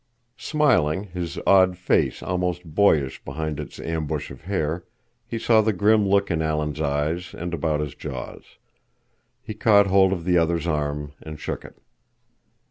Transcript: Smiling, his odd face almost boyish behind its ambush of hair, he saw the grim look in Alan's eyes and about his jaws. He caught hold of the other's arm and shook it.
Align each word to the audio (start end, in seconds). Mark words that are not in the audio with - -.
Smiling, 0.39 1.03
his 1.13 1.37
odd 1.45 1.77
face 1.77 2.23
almost 2.23 2.65
boyish 2.65 3.23
behind 3.23 3.59
its 3.59 3.79
ambush 3.79 4.31
of 4.31 4.41
hair, 4.41 4.83
he 5.27 5.37
saw 5.37 5.61
the 5.61 5.71
grim 5.73 6.07
look 6.09 6.31
in 6.31 6.41
Alan's 6.41 6.81
eyes 6.81 7.35
and 7.35 7.53
about 7.53 7.81
his 7.81 7.93
jaws. 7.93 8.57
He 9.43 9.53
caught 9.53 9.85
hold 9.85 10.11
of 10.11 10.25
the 10.25 10.39
other's 10.39 10.65
arm 10.65 11.13
and 11.21 11.39
shook 11.39 11.63
it. 11.63 11.77